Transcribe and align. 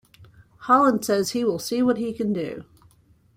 Holland 0.61 1.05
says 1.05 1.29
he 1.29 1.43
will 1.43 1.59
see 1.59 1.83
what 1.83 1.97
he 1.97 2.11
can 2.11 2.33
do. 2.33 2.63